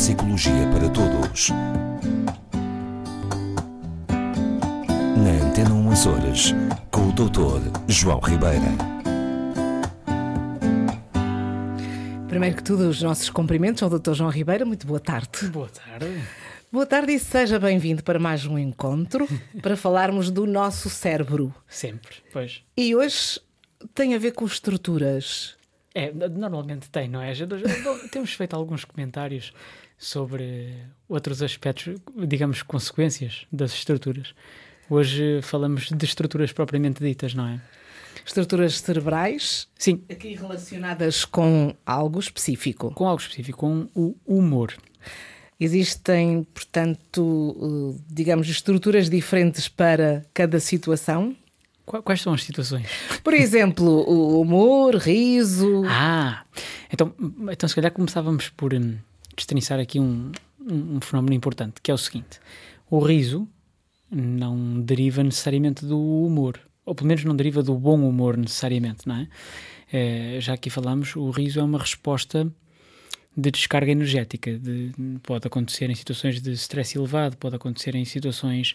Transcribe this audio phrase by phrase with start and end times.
[0.00, 1.50] Psicologia para Todos.
[5.14, 6.54] Na Antena 1 Açores,
[6.90, 7.70] com o Dr.
[7.86, 8.64] João Ribeira.
[12.30, 14.14] Primeiro que tudo, os nossos cumprimentos ao Dr.
[14.14, 14.64] João Ribeira.
[14.64, 15.46] Muito boa tarde.
[15.48, 16.24] Boa tarde.
[16.72, 19.28] Boa tarde e seja bem-vindo para mais um encontro
[19.60, 21.54] para falarmos do nosso cérebro.
[21.68, 22.62] Sempre, pois.
[22.74, 23.38] E hoje
[23.94, 25.56] tem a ver com estruturas.
[25.94, 27.34] É, normalmente tem, não é?
[27.34, 27.68] Já- já-
[28.10, 29.52] Temos feito alguns comentários
[30.02, 30.74] sobre
[31.06, 31.94] outros aspectos,
[32.26, 34.34] digamos, consequências das estruturas.
[34.88, 37.60] Hoje falamos de estruturas propriamente ditas, não é?
[38.26, 42.90] Estruturas cerebrais, Sim, aqui relacionadas com algo específico.
[42.94, 44.74] com algo específico, com o humor.
[45.58, 51.36] Existem, portanto, eh, digamos, estruturas diferentes para cada situação.
[51.84, 52.86] Qua- Quais são as situações?
[53.22, 55.82] Por exemplo, o humor, riso.
[55.86, 56.44] Ah,
[56.90, 57.12] então,
[57.52, 58.96] então se calhar começávamos por hum,
[59.40, 62.38] destrinçar aqui um, um, um fenómeno importante, que é o seguinte:
[62.90, 63.48] o riso
[64.10, 69.16] não deriva necessariamente do humor, ou pelo menos não deriva do bom humor necessariamente, não
[69.16, 69.28] é?
[69.92, 72.50] Eh, já aqui falamos, o riso é uma resposta
[73.36, 74.58] de descarga energética.
[74.58, 74.90] de-
[75.22, 78.74] pode acontecer em situações de stress elevado, pode acontecer em situações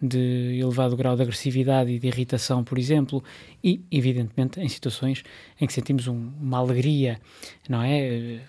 [0.00, 3.22] de elevado grau de agressividade e de irritação, por exemplo,
[3.62, 5.22] e, evidentemente, em situações
[5.60, 7.20] em que sentimos um- uma alegria,
[7.68, 8.40] não é?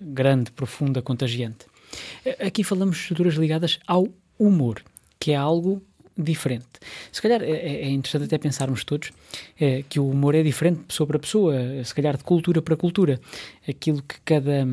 [0.00, 1.66] Grande, profunda, contagiante.
[2.44, 4.82] Aqui falamos de estruturas ligadas ao humor,
[5.18, 5.82] que é algo
[6.16, 6.66] diferente.
[7.10, 9.10] Se calhar é, é interessante até pensarmos todos
[9.60, 12.76] eh, que o humor é diferente de pessoa para pessoa, se calhar de cultura para
[12.76, 13.20] cultura.
[13.68, 14.66] Aquilo que cada,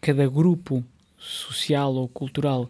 [0.00, 0.84] cada grupo
[1.18, 2.68] social ou cultural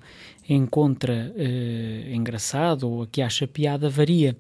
[0.48, 4.36] encontra eh, engraçado ou que acha piada varia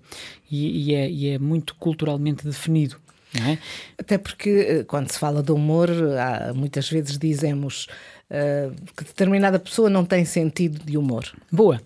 [0.50, 2.96] e, e é, e é muito culturalmente definido.
[3.34, 3.56] É?
[3.98, 5.88] Até porque eh, quando se fala de humor,
[6.18, 7.86] há- muitas vezes dizemos
[8.28, 11.24] eh, que determinada pessoa não tem sentido de humor.
[11.50, 11.80] Boa.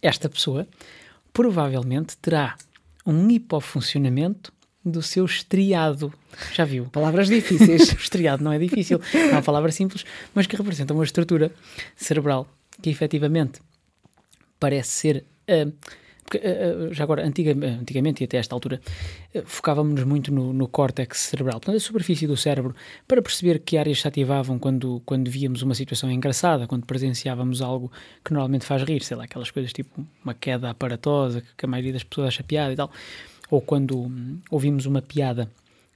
[0.00, 0.66] Esta pessoa
[1.32, 2.56] provavelmente terá
[3.04, 4.52] um hipofuncionamento
[4.84, 6.12] do seu estriado.
[6.52, 6.84] Já viu?
[6.86, 7.82] Palavras difíceis.
[7.98, 11.50] Estriado não é difícil, é uma palavra simples, mas que representa uma estrutura
[11.96, 12.48] cerebral
[12.80, 13.60] que efetivamente
[14.60, 15.24] parece ser.
[15.48, 15.70] ah,
[16.32, 18.80] porque, ah, ah, já agora, antiga- antigamente e até esta altura,
[19.34, 22.74] ah, focávamos muito no, no córtex cerebral, portanto, a superfície do cérebro,
[23.06, 27.92] para perceber que áreas se ativavam quando, quando víamos uma situação engraçada, quando presenciávamos algo
[28.24, 31.92] que normalmente faz rir, sei lá, aquelas coisas tipo uma queda aparatosa, que a maioria
[31.92, 32.90] das pessoas acha piada e tal,
[33.50, 35.50] ou quando hum, ouvimos uma piada.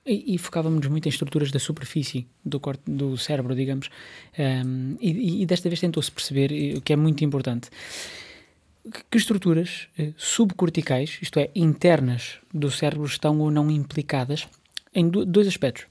[0.08, 3.90] E, focávamos muito em estruturas da superfície do, corte, do cérebro, digamos,
[4.38, 7.70] Um, e, e desta vez tentou-se perceber, eh, o que é muito importante,
[9.10, 14.46] que, estruturas eh, subcorticais, isto é, internas do cérebro, estão ou não implicadas
[14.94, 15.86] em do- dois aspectos.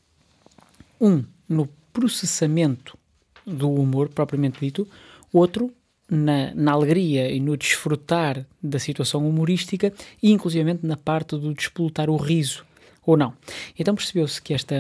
[1.00, 2.98] Um, no processamento
[3.46, 4.88] do humor propriamente dito,
[5.32, 5.72] outro
[6.10, 12.10] na, na alegria e no desfrutar da situação humorística e inclusivamente na parte do despolutar
[12.10, 12.66] o riso
[13.06, 13.34] ou não.
[13.78, 14.76] Então percebeu-se que esta,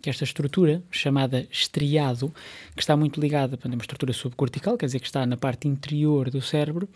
[0.00, 2.32] que esta estrutura, chamada estriado,
[2.74, 6.30] que está muito ligada, é uma estrutura subcortical, quer dizer que está na parte interior
[6.30, 6.88] do cérebro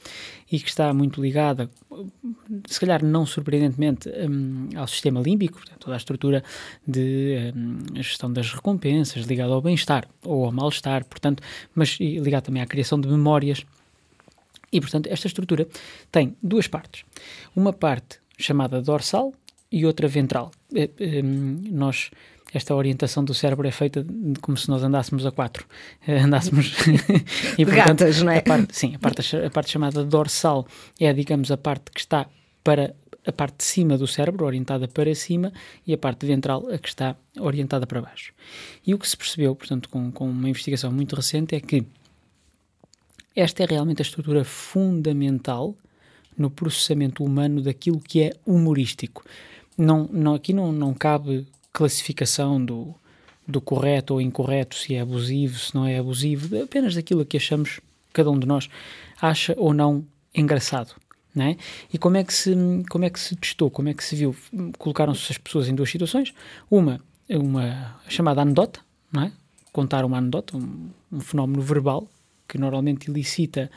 [0.50, 1.68] e que está muito ligada,
[2.66, 6.44] se calhar não surpreendentemente, hum, ao sistema límbico, toda a estrutura
[6.86, 11.42] de hum, gestão das recompensas, ligada ao bem-estar ou ao mal-estar, portanto,
[11.74, 13.64] mas ligado também à criação de memórias.
[14.70, 15.66] E, portanto, esta estrutura
[16.12, 17.02] tem duas partes.
[17.56, 19.32] Uma parte chamada dorsal
[19.70, 20.50] e outra ventral.
[20.74, 22.10] Eh, eh, nós,
[22.52, 24.04] esta orientação do cérebro é feita
[24.40, 25.66] como se nós andássemos a quatro.
[26.06, 26.72] Eh, andássemos...
[27.58, 28.38] e, De gatas, não é?
[28.38, 30.66] a parte, sim, a parte, a parte chamada dorsal
[30.98, 32.26] é, digamos, a parte que está
[32.64, 32.94] para
[33.26, 35.52] a parte de cima do cérebro, orientada para cima,
[35.86, 38.32] e a parte ventral, a que está orientada para baixo.
[38.86, 41.84] E o que se percebeu, portanto, com, com uma investigação muito recente, é que
[43.36, 45.76] esta é realmente a estrutura fundamental
[46.38, 49.24] no processamento humano daquilo que é humorístico.
[49.78, 52.94] Não, não, aqui não, não cabe classificação do,
[53.46, 57.80] do correto ou incorreto, se é abusivo, se não é abusivo, apenas daquilo que achamos,
[58.12, 58.68] cada um de nós
[59.22, 60.04] acha ou não
[60.34, 60.94] engraçado.
[61.36, 61.56] É?
[61.92, 62.52] E como é, que se,
[62.90, 64.34] como é que se testou, como é que se viu?
[64.76, 66.34] Colocaram-se as pessoas em duas situações.
[66.68, 67.00] Uma,
[67.30, 68.80] uma chamada anedota,
[69.12, 69.32] não é?
[69.72, 72.08] contar uma anedota, um, um fenómeno verbal,
[72.48, 73.70] que normalmente elicita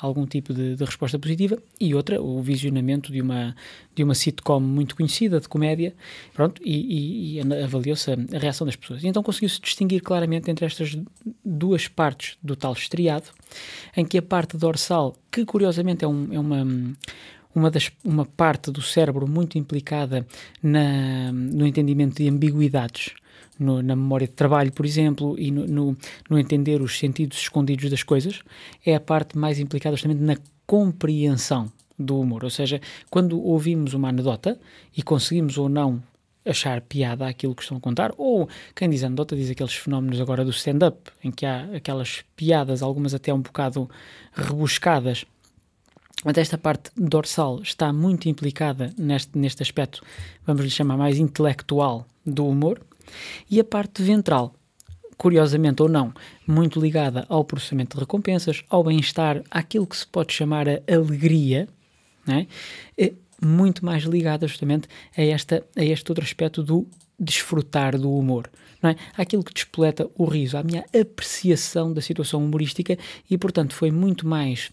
[0.00, 3.54] algum tipo de, de resposta positiva, e outra, o visionamento de uma,
[3.94, 5.92] de uma sitcom muito conhecida, de comédia,
[6.32, 9.02] pronto, e, e, e avaliou-se a, a, reação das pessoas.
[9.02, 10.96] E então conseguiu-se distinguir claramente entre estas
[11.44, 13.26] duas partes do tal estriado,
[13.96, 16.64] em que a parte dorsal, que curiosamente é, um, é uma
[17.54, 20.26] uma, das, uma parte do cérebro muito implicada
[20.62, 23.12] na, no entendimento de ambiguidades
[23.58, 25.96] no, na memória de trabalho, por exemplo, e no, no,
[26.28, 28.42] no, entender os sentidos escondidos das coisas,
[28.84, 30.36] é a parte mais implicada justamente na
[30.66, 32.44] compreensão do humor.
[32.44, 32.80] Ou seja,
[33.10, 34.58] quando ouvimos uma anedota
[34.96, 36.02] e conseguimos ou não
[36.44, 40.44] achar piada aquilo que estão a contar, ou quem diz anedota diz aqueles fenómenos agora
[40.44, 43.88] do stand-up, em que há aquelas piadas, algumas até um bocado
[44.32, 45.24] rebuscadas,
[46.24, 50.04] mas esta parte dorsal está muito implicada neste, neste aspecto,
[50.46, 52.80] vamos lhe chamar mais intelectual do humor,
[53.50, 54.54] e a parte ventral,
[55.16, 56.12] curiosamente ou não,
[56.46, 61.68] muito ligada ao processamento de recompensas, ao bem-estar, àquilo que se pode chamar a alegria,
[62.28, 62.46] é?
[62.96, 63.12] é
[63.44, 66.86] muito mais ligada justamente a, esta, a este outro aspecto do
[67.18, 68.50] desfrutar do humor.
[68.82, 68.96] Não é?
[69.16, 72.98] Aquilo que despoleta o riso, a minha apreciação da situação humorística
[73.30, 74.72] e, portanto, foi muito mais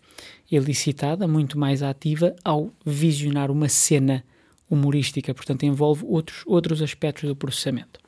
[0.51, 4.23] elicitada, muito mais ativa ao visionar uma cena
[4.69, 5.33] humorística.
[5.33, 7.99] Portanto, envolve outros, outros aspectos do processamento.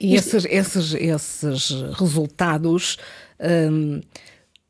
[0.00, 2.98] E esses, esses, esses resultados
[3.70, 4.00] hum,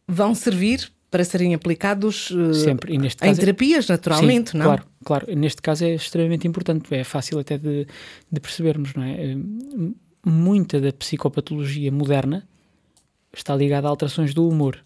[0.06, 2.94] vão servir para serem aplicados uh, Sempre.
[2.94, 4.66] E neste em caso, é- terapias, naturalmente, sim, não?
[4.66, 5.26] Claro, claro.
[5.36, 7.86] Neste caso é extremamente importante, é fácil até de,
[8.30, 9.34] de percebermos, não é?
[9.34, 9.94] Hum,
[10.24, 12.46] muita da psicopatologia moderna
[13.32, 14.82] está ligada a alterações do humor.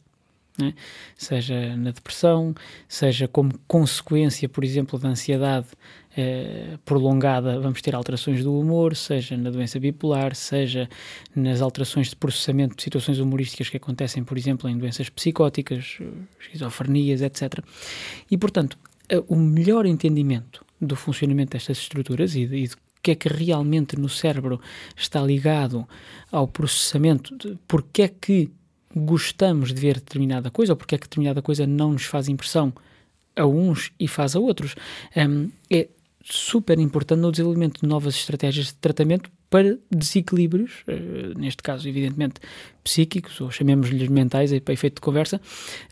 [0.60, 0.75] É?
[1.16, 2.54] Seja na depressão,
[2.87, 5.69] seja como consequência, por exemplo, da ansiedade
[6.14, 10.90] eh, prolongada, vamos ter alterações do humor, seja na doença bipolar, seja
[11.34, 15.99] nas alterações de processamento de situações humorísticas que acontecem, por exemplo, em doenças psicóticas,
[16.38, 17.64] esquizofrenias, etc.
[18.31, 18.78] E, portanto,
[19.08, 24.08] eh, o melhor entendimento do funcionamento destas estruturas e de que é que realmente no
[24.08, 24.60] cérebro
[24.96, 25.88] está ligado
[26.31, 28.50] ao processamento, de porque é que
[28.94, 32.72] gostamos de ver determinada coisa ou porque é que determinada coisa não nos faz impressão
[33.36, 34.74] a uns e faz a outros.
[35.16, 35.88] Um, é
[36.24, 42.40] super importante no desenvolvimento de novas estratégias de tratamento para desequilíbrios, uh, neste caso, evidentemente,
[42.82, 45.40] psíquicos, ou chamemos-lhes mentais, para efeito de conversa,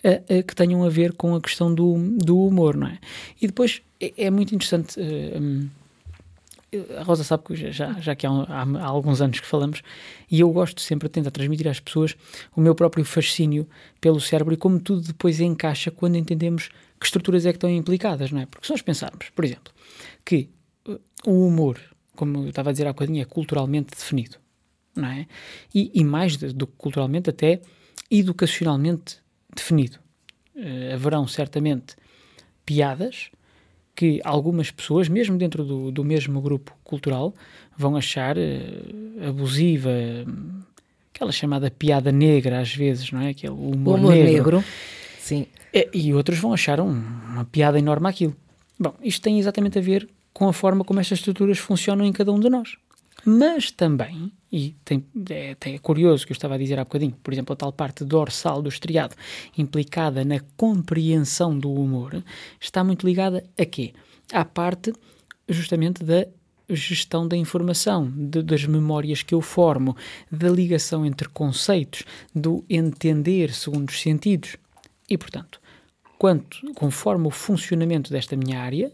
[0.05, 2.99] uh, uh, que tenham a ver com a questão do, do humor, não é?
[3.41, 4.99] E depois é, é muito interessante.
[4.99, 5.69] Um,
[6.99, 9.83] a Rosa sabe que já, já que há, há, alguns anos que falamos,
[10.31, 12.17] e eu gosto sempre de tentar transmitir às pessoas
[12.55, 13.69] o meu próprio fascínio
[14.01, 18.31] pelo cérebro e como tudo depois encaixa quando entendemos que estruturas é que estão implicadas,
[18.31, 18.47] não é?
[18.47, 19.73] Porque se nós pensarmos, por exemplo,
[20.25, 20.49] que
[20.87, 21.81] uh, o humor,
[22.15, 24.37] como eu estava a dizer há bocadinho, é culturalmente definido,
[24.95, 25.27] não é?
[25.75, 27.61] E, e mais do que culturalmente, até
[28.11, 29.19] educacionalmente
[29.55, 29.99] definido.
[30.55, 31.97] Uh, haverão certamente
[32.65, 33.31] piadas
[33.95, 37.35] que algumas pessoas, mesmo dentro do, do mesmo grupo cultural,
[37.77, 39.91] vão achar uh, abusiva,
[41.15, 43.31] aquela chamada piada negra, às vezes, não é?
[43.31, 44.33] Aquele humor, humor negro.
[44.33, 44.65] negro.
[45.19, 45.47] Sim.
[45.73, 48.35] E, e outros vão achar um, uma piada enorme aquilo.
[48.79, 52.33] Bom, isto tem exatamente a ver com a forma como estas estruturas funcionam em cada
[52.33, 52.77] um de nós.
[53.25, 57.33] Mas também, e tem, é até curioso que eu estava a dizer há bocadinho, por
[57.33, 59.15] exemplo, a tal parte dorsal do estriado
[59.57, 62.23] implicada na compreensão do humor,
[62.61, 63.93] está muito ligada a quê?
[64.33, 64.93] À parte
[65.49, 66.27] justamente da
[66.69, 69.97] gestão da informação, de, das memórias que eu formo,
[70.31, 74.57] da ligação entre conceitos, do entender segundo os sentidos.
[75.09, 75.61] E, portanto,
[76.19, 78.93] quanto, conforme o funcionamento desta minha área,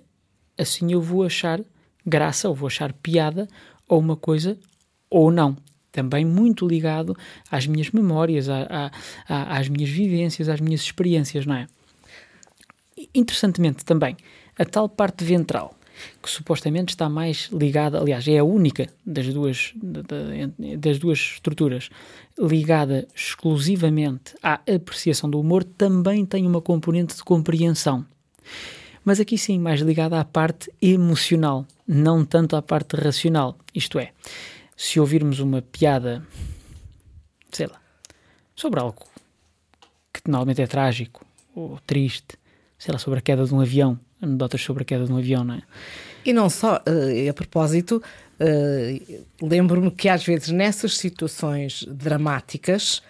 [0.59, 1.61] assim eu vou achar
[2.05, 3.47] graça ou vou achar piada
[3.89, 4.59] ou uma coisa
[5.11, 5.57] ou não.
[5.93, 7.17] Também muito ligado
[7.51, 8.91] às minhas memórias, à,
[9.29, 11.67] à, às minhas vivências, às minhas experiências, não é?
[13.15, 14.17] Interessantemente também,
[14.59, 15.75] a tal parte ventral,
[16.23, 19.73] que supostamente está mais ligada, aliás, é a única das duas,
[20.79, 21.89] das duas estruturas
[22.39, 28.05] ligada exclusivamente à apreciação do humor, também tem uma componente de compreensão.
[29.07, 33.57] Mas aqui sim, mais ligada à parte emocional, não tanto à parte racional.
[33.73, 34.11] Isto é,
[34.77, 36.27] se ouvirmos uma piada,
[37.53, 37.81] sei lá,
[38.57, 39.07] sobre algo
[40.13, 42.37] que normalmente é trágico ou triste,
[42.77, 45.45] sei lá, sobre a queda de um avião, anedotas sobre a queda de um avião,
[45.45, 45.63] não é?
[46.25, 48.03] E não só, uh, a propósito,
[48.41, 53.05] uh, lembro-me que às vezes nessas situações dramáticas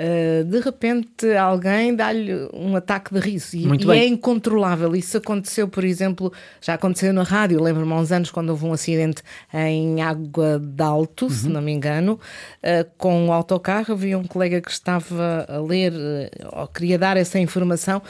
[0.00, 4.96] Uh, de repente alguém dá-lhe um ataque de riso e, e é incontrolável.
[4.96, 7.62] Isso aconteceu, por exemplo, já aconteceu na rádio.
[7.62, 11.30] Lembro-me há uns anos quando houve um acidente em Água de Alto, uhum.
[11.30, 13.92] se não me engano, uh, com um autocarro.
[13.92, 18.00] Havia um colega que estava a ler uh, ou queria dar essa informação,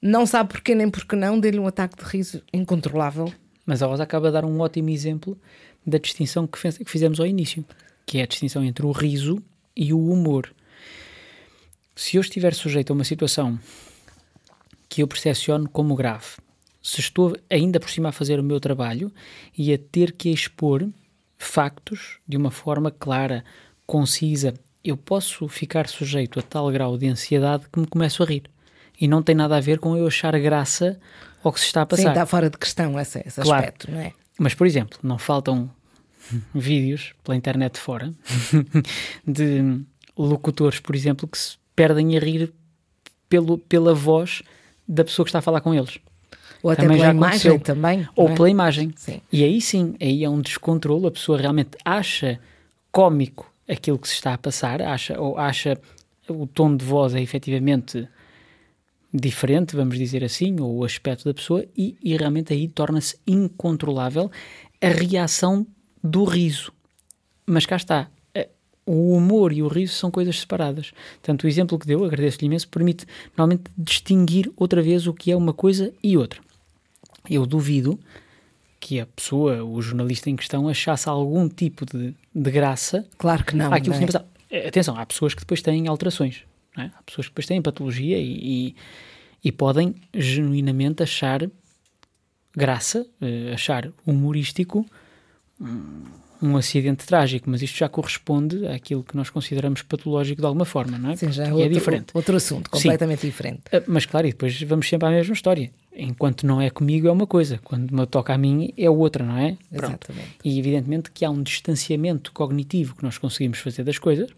[0.00, 3.30] não sabe porquê nem porque não, deu-lhe um ataque de riso incontrolável.
[3.66, 5.36] Mas a Rosa acaba de dar um ótimo exemplo
[5.86, 7.62] da distinção que fizemos ao início,
[8.06, 9.42] que é a distinção entre o riso
[9.76, 10.50] e o humor
[11.94, 13.58] se eu estiver sujeito a uma situação
[14.88, 16.26] que eu percepciono como grave,
[16.82, 19.12] se estou ainda por cima a fazer o meu trabalho
[19.56, 20.86] e a ter que expor
[21.38, 23.44] factos de uma forma clara,
[23.86, 24.54] concisa.
[24.84, 28.44] Eu posso ficar sujeito a tal grau de ansiedade que me começo a rir.
[29.00, 31.00] E não tem nada a ver com eu achar graça
[31.42, 32.02] ao que se está a passar.
[32.02, 33.64] Sim, está fora de questão esse, esse Claro.
[33.64, 34.12] aspecto, não é?
[34.38, 35.70] Mas, por exemplo, não faltam
[36.54, 38.12] vídeos pela internet fora
[39.26, 39.80] de
[40.16, 42.52] locutores, por exemplo, que se perdem a rir
[43.28, 44.42] pelo, pela voz
[44.86, 45.98] da pessoa que está a falar com eles.
[46.62, 48.08] Ou até Também pela imagem também.
[48.16, 48.34] Ou é?
[48.34, 48.92] pela imagem.
[48.96, 49.20] Sim.
[49.30, 52.40] E aí sim, aí é um descontrole, a pessoa realmente acha
[52.90, 55.78] cómico aquilo que se está a passar, acha, ou acha
[56.28, 58.08] o tom de voz é efetivamente
[59.12, 64.30] diferente, vamos dizer assim, ou o aspecto da pessoa, e, e realmente aí torna-se incontrolável
[64.80, 65.66] a reação
[66.02, 66.72] do riso.
[67.46, 68.08] Mas cá está,
[68.86, 70.92] o humor e o riso são coisas separadas.
[71.14, 75.36] Portanto, o exemplo que deu, agradeço-lhe imenso, permite normalmente distinguir outra vez o que é
[75.36, 76.40] uma coisa e outra.
[77.28, 77.98] Eu duvido
[78.78, 83.56] que a pessoa, o jornalista em questão, achasse algum tipo de, de graça Claro que
[83.56, 83.72] não.
[83.72, 84.24] àquilo não que é?
[84.50, 86.42] Eh, Atenção, há pessoas que depois têm alterações.
[86.76, 86.82] é?
[86.94, 88.38] Há pessoas que depois têm patologia e,
[88.68, 88.76] e,
[89.42, 91.48] e podem genuinamente achar
[92.54, 94.84] graça, eh, achar humorístico
[95.58, 96.04] um,
[96.42, 100.98] um acidente trágico, mas isto já corresponde àquilo que nós consideramos patológico de alguma forma,
[100.98, 101.16] não é?
[101.16, 102.06] Sim, já é E outro, é diferente.
[102.14, 102.82] outro assunto, Sim.
[102.82, 103.62] completamente diferente.
[103.72, 105.70] Ah, Mas claro, e depois vamos sempre à mesma história.
[105.96, 109.36] Enquanto não é comigo é uma coisa, quando me toca a mim é outra, não
[109.38, 109.56] é?
[109.70, 109.86] Pronto.
[110.10, 110.36] Exatamente.
[110.44, 114.28] E evidentemente que há um distanciamento cognitivo que nós conseguimos fazer das coisas.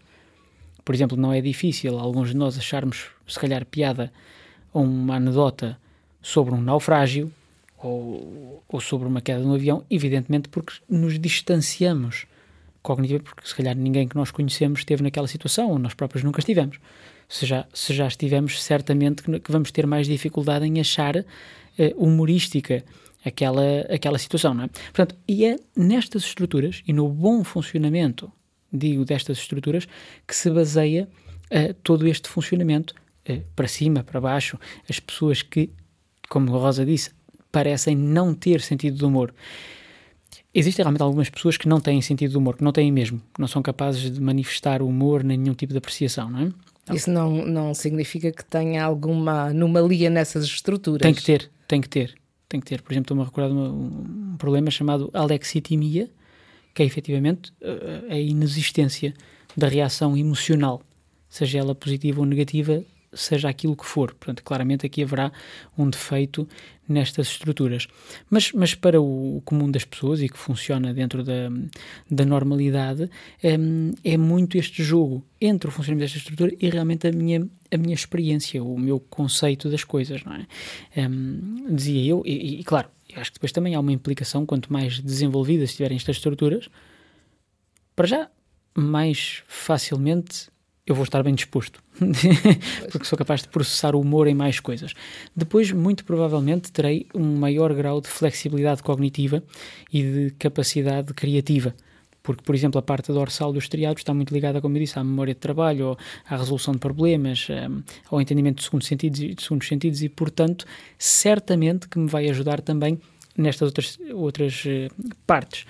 [0.85, 4.11] Por exemplo, não é difícil alguns de nós acharmos, se calhar, piada
[4.71, 5.77] ou uma anedota
[6.21, 7.31] sobre um naufrágio
[7.77, 12.25] ou, ou sobre uma queda de um avião, evidentemente porque nos distanciamos
[12.81, 16.39] cognitivamente, porque se calhar ninguém que nós conhecemos esteve naquela situação, ou nós próprios nunca
[16.39, 16.79] estivemos.
[17.27, 21.25] Se já, se já estivemos, certamente que, vamos ter mais dificuldade em achar eh,
[21.97, 22.85] humorística
[23.25, 24.67] aquela, aquela situação, não é?
[24.67, 28.31] Portanto, e é nestas estruturas e no bom funcionamento,
[28.71, 29.85] digo, destas estruturas,
[30.25, 31.09] que se baseia
[31.49, 34.57] eh, todo este funcionamento, eh, para cima, para baixo,
[34.89, 35.69] as pessoas que,
[36.29, 37.11] como a Rosa disse,
[37.57, 39.33] parecem não ter sentido de humor.
[40.53, 43.39] Existem realmente algumas pessoas que não têm sentido de humor, que não têm mesmo, que
[43.39, 46.93] não são capazes de manifestar humor nem nenhum tipo de apreciação, não é?
[46.93, 51.01] Isso não, não significa que tenha alguma anomalia nessas estruturas.
[51.01, 52.15] Tem que ter, tem que ter,
[52.47, 52.81] tem que ter.
[52.81, 53.69] Por exemplo, estou-me a recordar de uma-
[54.33, 56.09] um problema chamado alexitimia,
[56.73, 59.13] que é efetivamente eh, a inexistência
[59.55, 60.81] da reação emocional,
[61.27, 62.83] seja ela positiva ou negativa,
[63.13, 64.13] seja aquilo que for.
[64.13, 65.31] Portanto, claramente aqui haverá
[65.77, 66.47] um defeito
[66.87, 67.87] nestas estruturas.
[68.29, 71.49] Mas, mas para o comum das pessoas e que funciona dentro da,
[72.09, 73.09] da normalidade,
[73.43, 77.77] hum, é muito este jogo entre o funcionamento desta estrutura e realmente a minha, a
[77.77, 80.47] minha experiência, o meu conceito das coisas, não é?
[81.07, 84.71] Hum, dizia eu, e, e, claro, eu acho que depois também há uma implicação, quanto
[84.71, 86.69] mais desenvolvidas estiverem estas estruturas,
[87.95, 88.29] para já,
[88.75, 90.49] mais facilmente
[90.87, 91.83] eu vou estar bem disposto,
[92.89, 94.93] porque sou capaz de processar o humor em mais coisas.
[95.35, 99.43] Depois, muito provavelmente, terei um maior grau de flexibilidade cognitiva
[99.91, 101.75] e de capacidade criativa.
[102.23, 105.03] Porque, por exemplo, a parte dorsal dos triados está muito ligada, como eu disse, à
[105.03, 109.43] memória de trabalho, ou à resolução de problemas, hum, ao entendimento de segundos sentidos, de
[109.43, 110.65] segundos sentidos e, portanto,
[110.97, 112.97] certamente que me vai ajudar também
[113.37, 114.87] nestas outras, outras eh,
[115.25, 115.65] partes.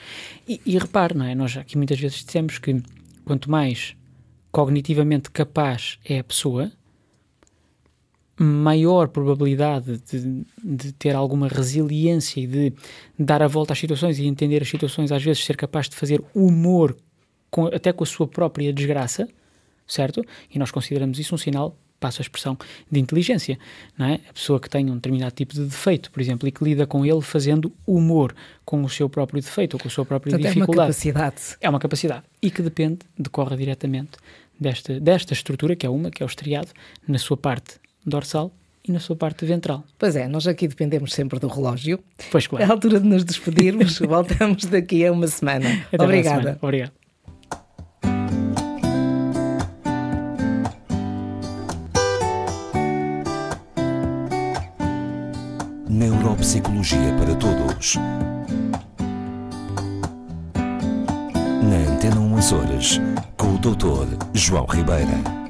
[0.48, 1.34] E, e repare, não é?
[1.36, 2.82] Nós aqui muitas vezes dissemos que
[3.26, 3.96] quanto mais
[4.58, 6.72] cognitivamente capaz é a pessoa,
[8.40, 12.74] maior probabilidade de, de ter alguma resiliência e de
[13.20, 16.24] dar a volta às situações e entender as situações, às vezes ser capaz de fazer
[16.34, 16.98] humor
[17.52, 19.28] com- até com a sua própria desgraça,
[19.88, 20.26] certo?
[20.52, 22.58] E nós consideramos isso um sinal, passo a expressão,
[22.92, 23.60] de inteligência,
[23.96, 24.20] não é?
[24.28, 27.06] A pessoa que tem um determinado tipo de defeito, por exemplo, e que lida com
[27.06, 28.36] ele fazendo humor
[28.66, 30.88] com o seu próprio defeito ou com a sua própria Portanto, é uma dificuldade.
[30.94, 31.58] capacidade.
[31.62, 34.12] É uma capacidade e que depende, decorre diretamente
[34.60, 36.70] desta, desta estrutura, que é uma, que é o estriado,
[37.08, 38.52] na sua parte dorsal
[38.88, 39.84] e na sua parte ventral.
[39.98, 42.00] Pois é, nós aqui dependemos sempre do relógio.
[42.32, 42.72] Pois É a claro.
[42.72, 44.00] altura de nos despedirmos.
[44.08, 45.86] Voltamos daqui a uma semana.
[45.92, 46.40] Até Obrigada.
[46.42, 46.60] semana.
[46.62, 46.92] Obrigado.
[55.90, 57.96] Neuropsicologia para todos.
[62.38, 63.02] Açores,
[63.36, 64.24] com o Dr.
[64.36, 65.47] João Ribeira.